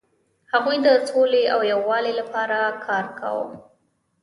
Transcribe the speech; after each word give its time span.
هغوی 0.53 0.77
د 0.85 0.87
سولې 1.09 1.43
او 1.53 1.59
یووالي 1.73 2.13
لپاره 2.19 2.59
کار 2.85 3.05
کاوه. 3.19 3.47